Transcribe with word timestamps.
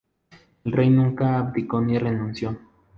El 0.65 0.71
rey 0.71 0.89
nunca 0.89 1.37
abdicó 1.37 1.79
ni 1.79 1.99
renunció. 1.99 2.57